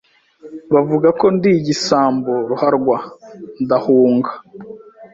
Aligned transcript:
bavuga 0.73 1.07
ko 1.19 1.25
ndi 1.35 1.49
igisambo 1.59 2.33
ruharwa 2.49 2.97
ndahunga 3.63 4.31